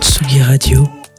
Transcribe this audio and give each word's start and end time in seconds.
Tsugi 0.00 0.42
Radio. 0.42 1.09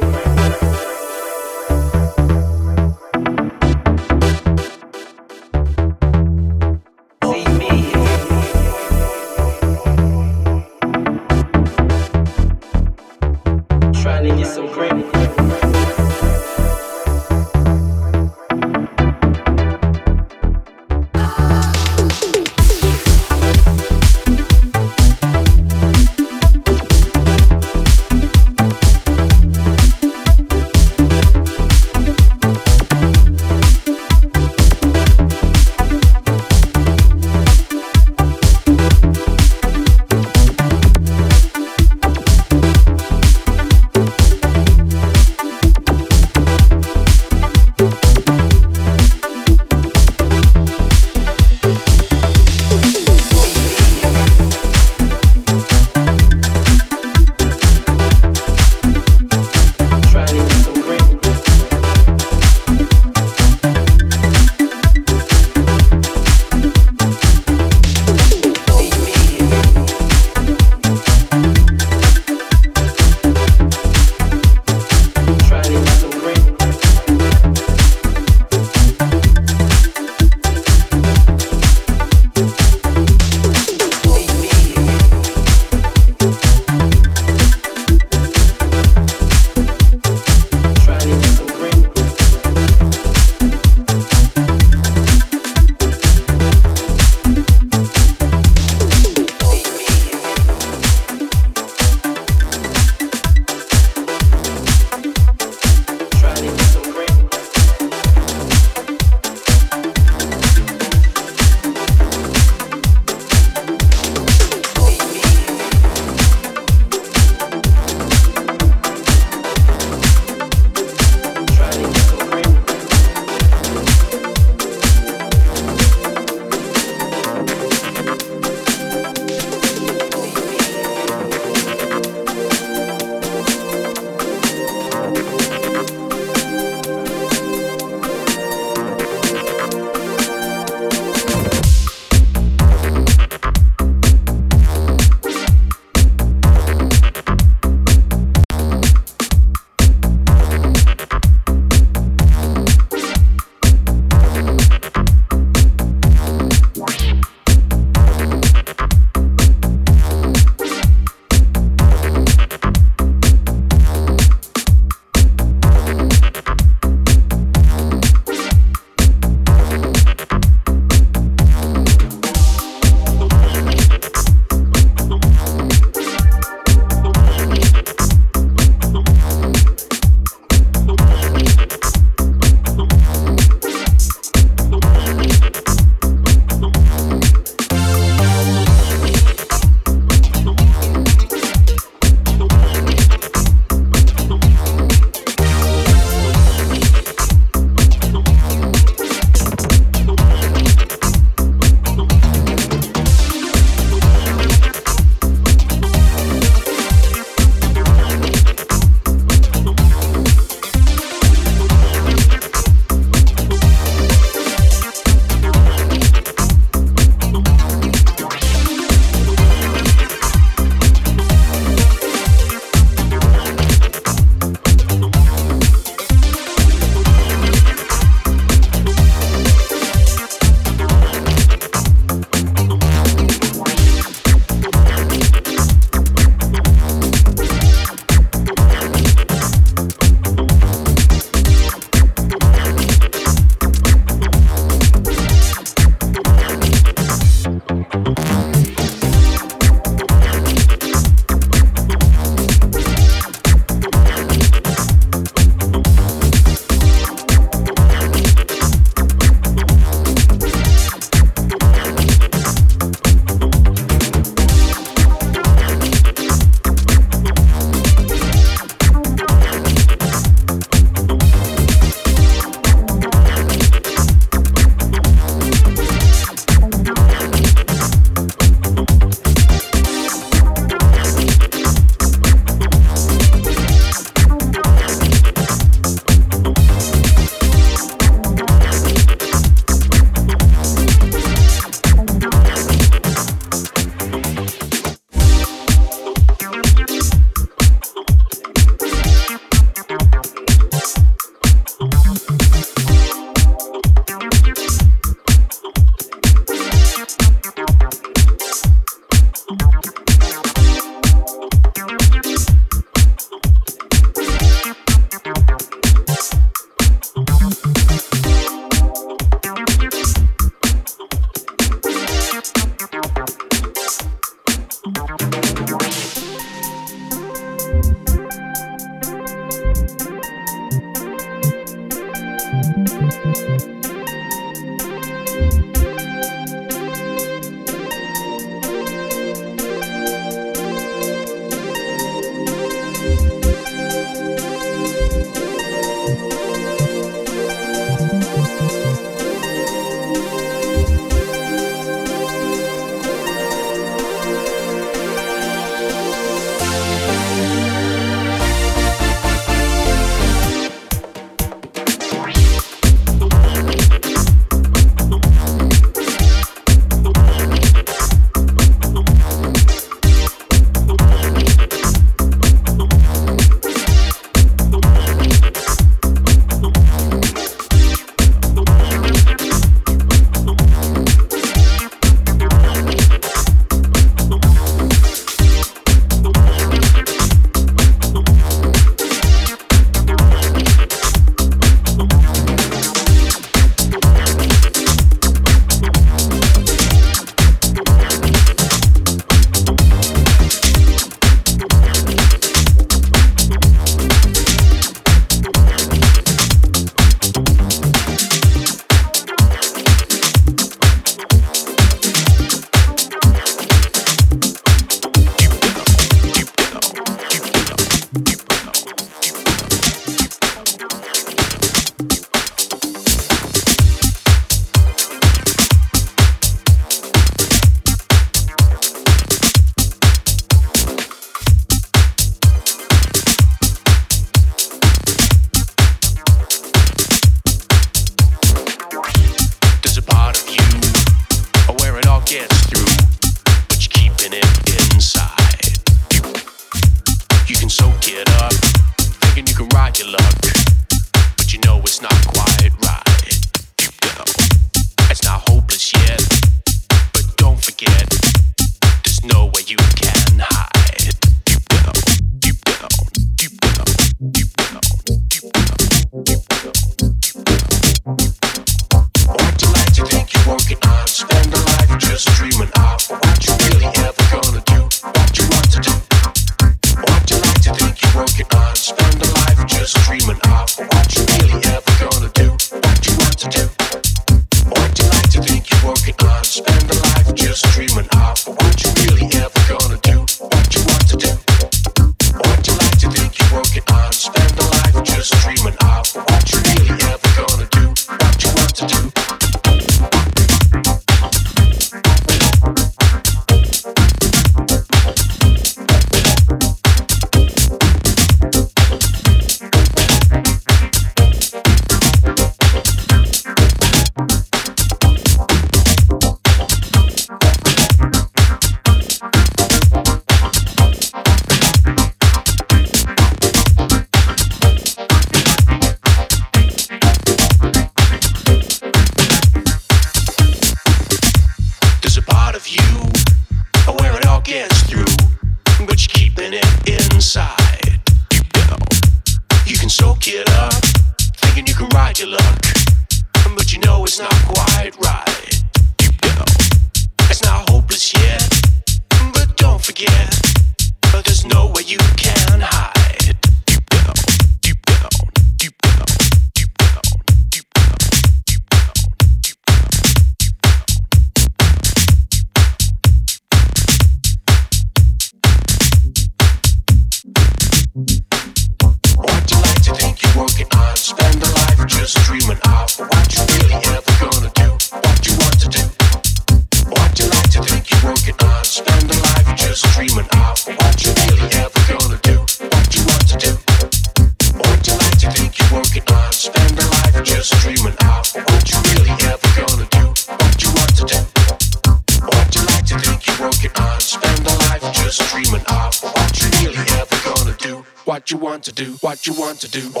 to 599.61 599.67
do. 599.69 600.00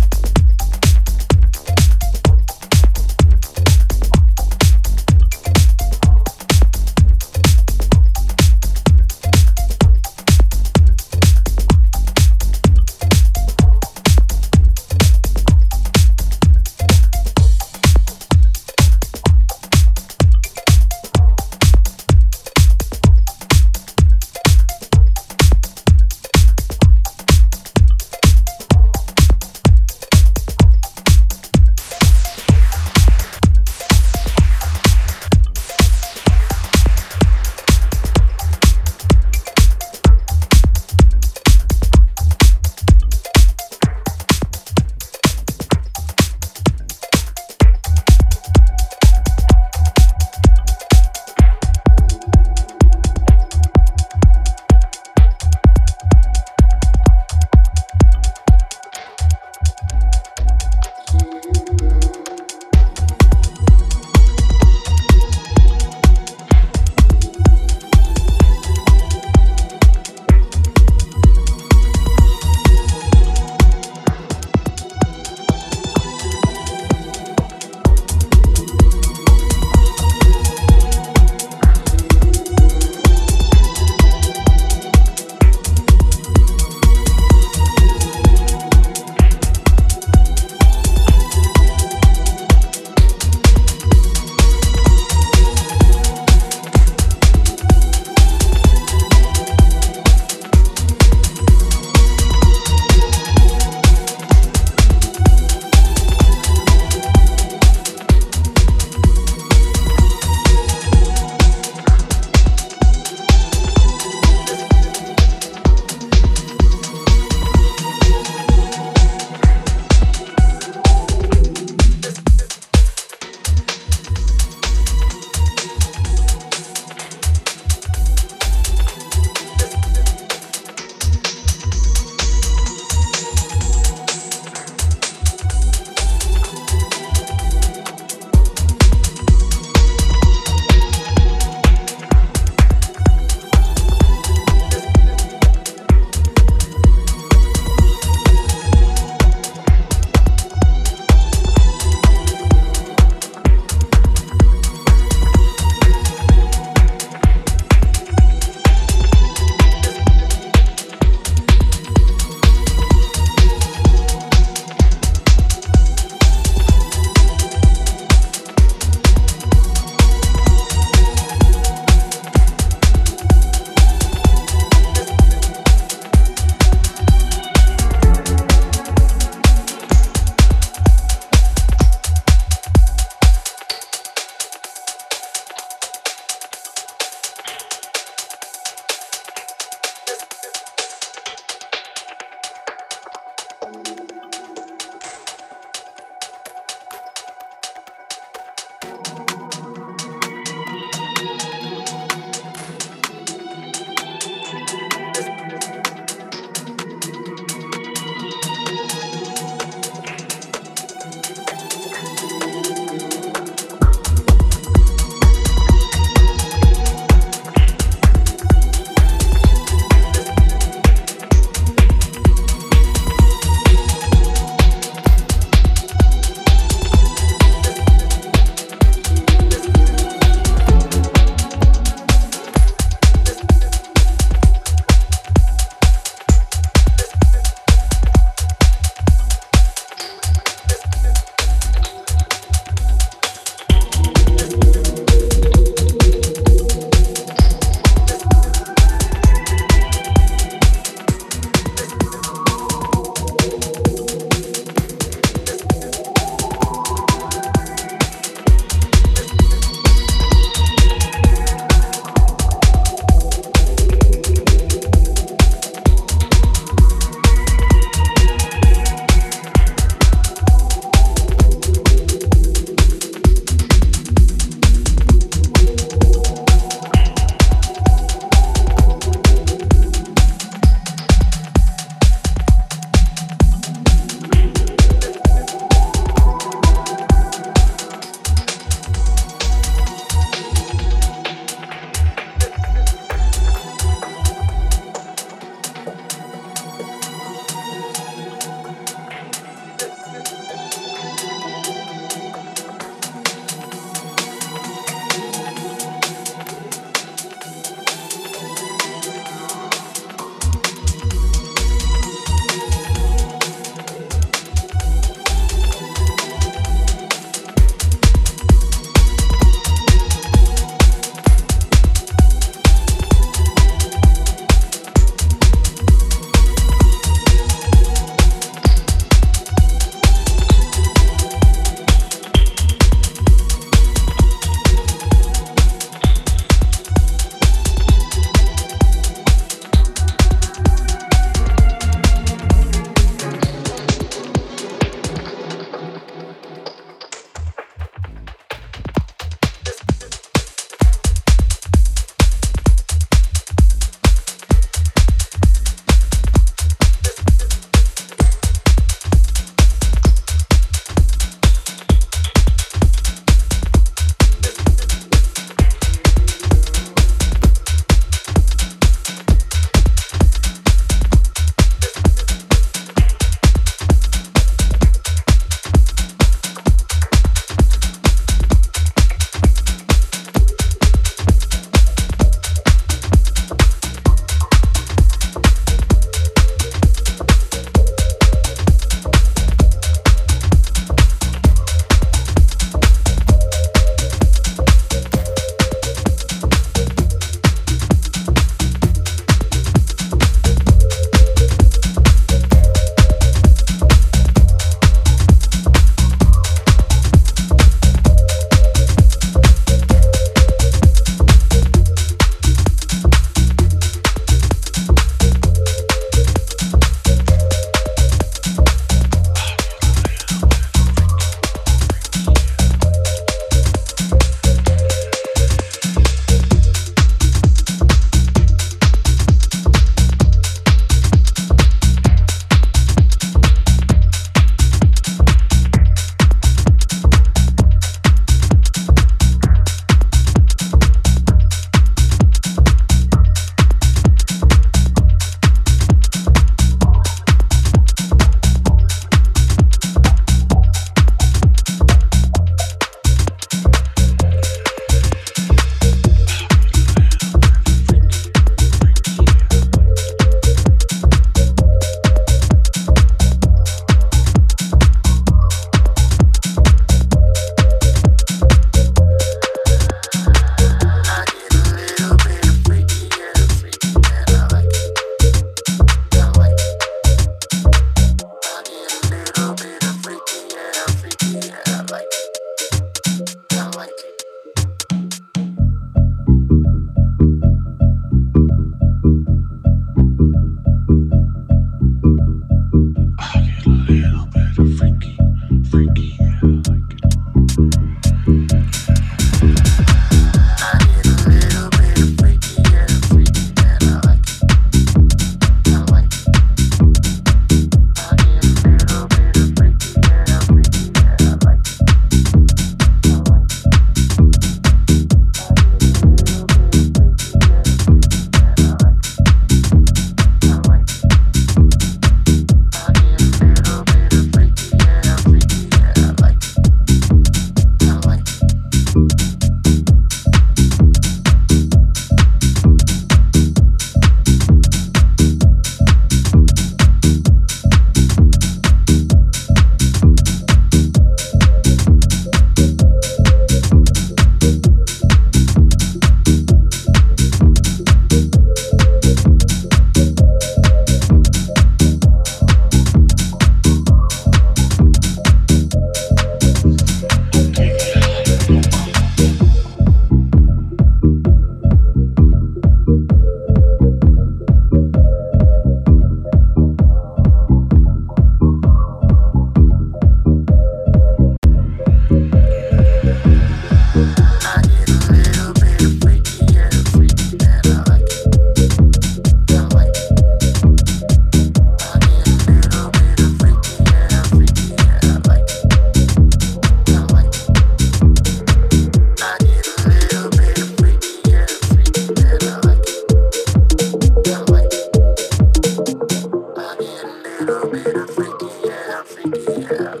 up, 597.63 597.73
I'm 597.73 598.07
freaky, 598.07 598.69
and 598.69 598.91
I'm 598.91 599.05
freaky, 599.05 599.61
yeah. 599.69 600.00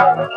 Thank 0.00 0.30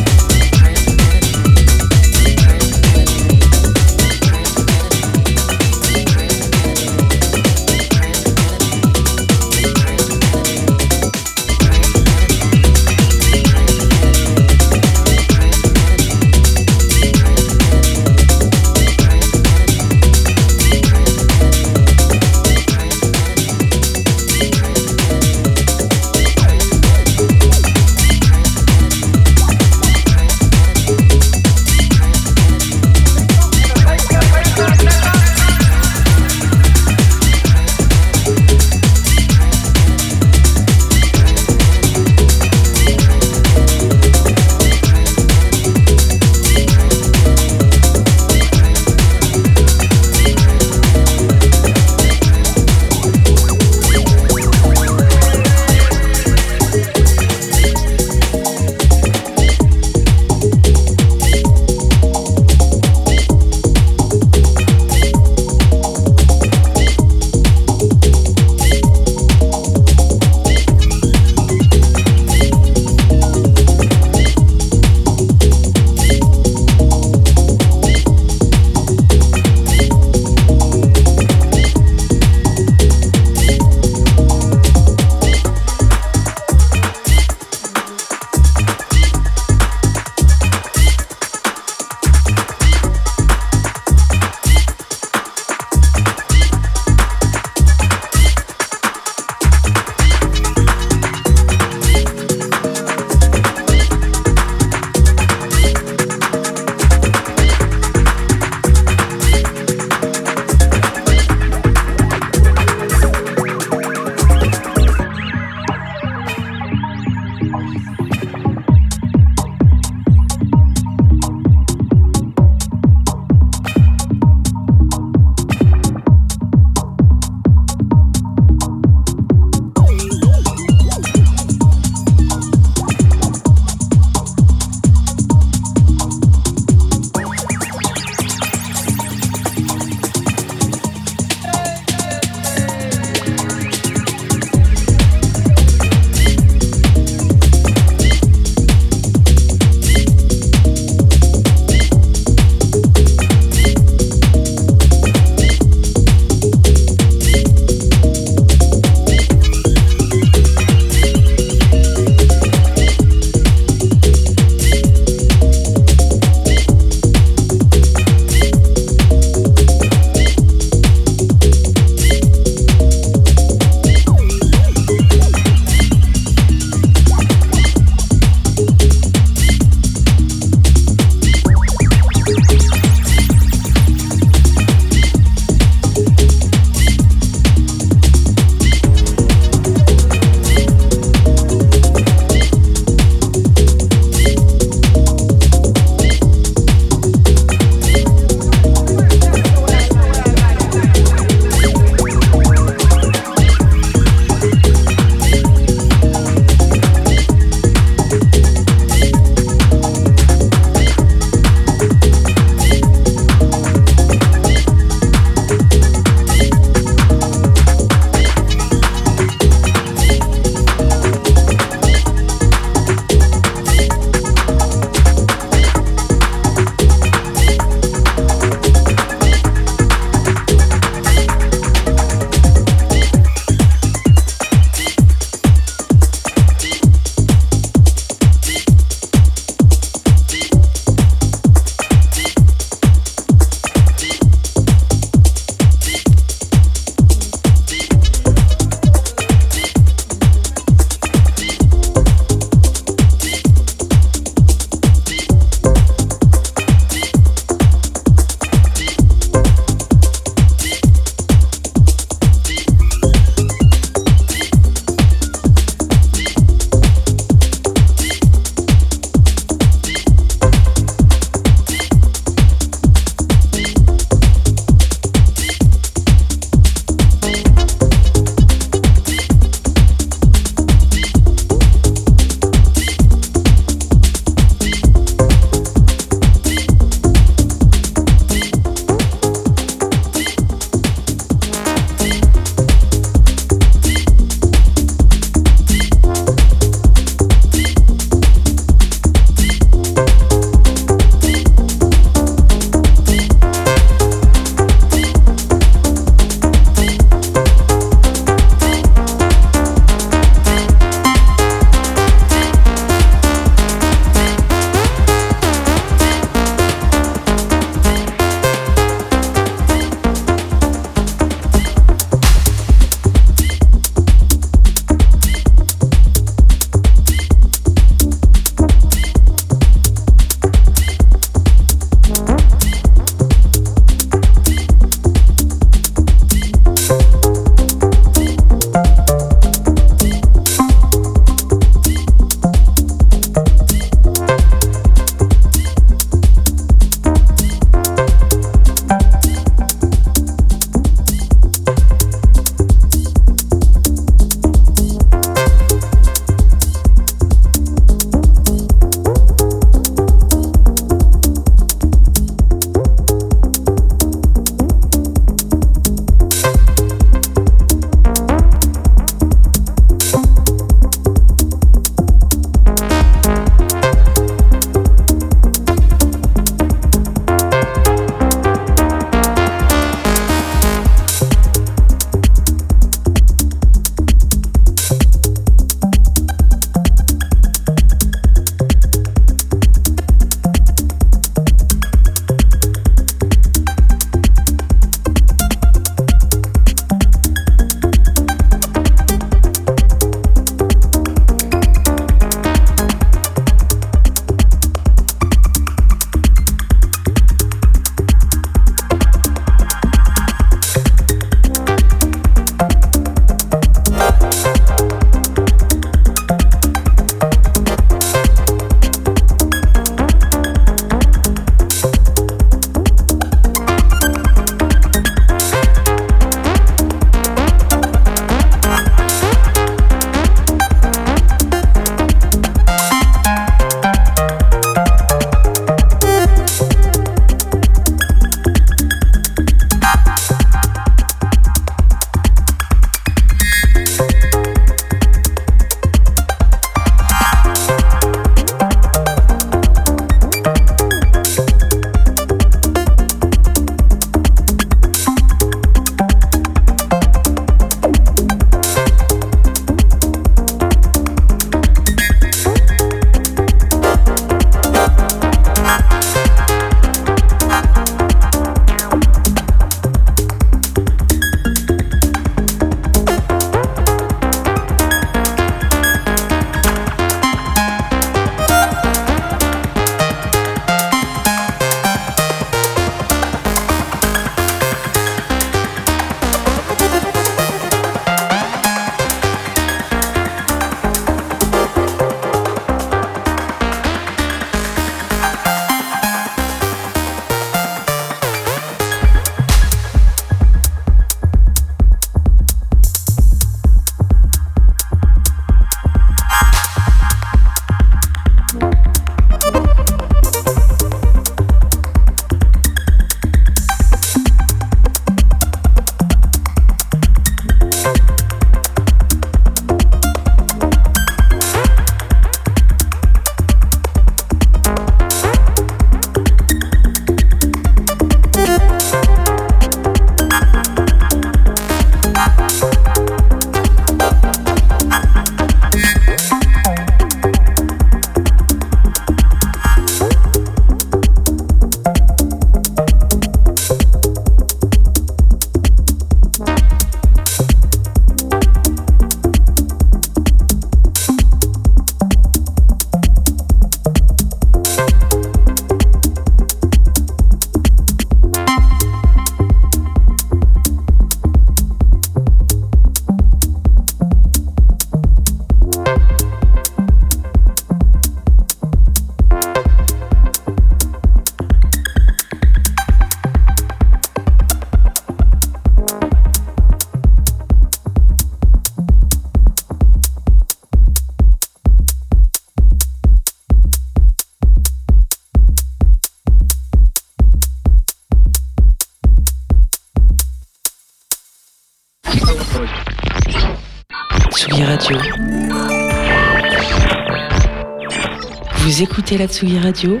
écoutez 599.08 599.24
la 599.24 599.26
Tsugi 599.26 599.58
Radio 599.58 600.00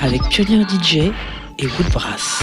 avec 0.00 0.20
Pionnier 0.30 0.64
DJ 0.64 1.12
et 1.58 1.66
Woodbrass. 1.78 2.42